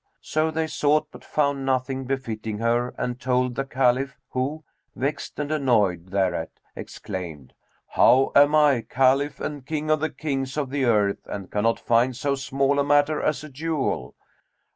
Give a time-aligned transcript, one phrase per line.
[0.23, 4.63] So they sought, but found nothing befitting her and told the Caliph who,
[4.95, 7.53] vexed and annoyed thereat, exclaimed,
[7.89, 12.15] "How am I Caliph and King of the Kings of the earth and cannot find
[12.15, 14.15] so small a matter as a jewel?